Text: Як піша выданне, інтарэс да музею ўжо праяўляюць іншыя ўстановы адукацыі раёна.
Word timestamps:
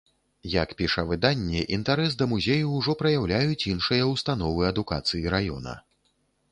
Як 0.51 0.69
піша 0.79 1.03
выданне, 1.11 1.61
інтарэс 1.77 2.17
да 2.21 2.29
музею 2.33 2.73
ўжо 2.79 2.97
праяўляюць 3.03 3.61
іншыя 3.75 4.11
ўстановы 4.15 4.61
адукацыі 4.73 5.35
раёна. 5.37 5.81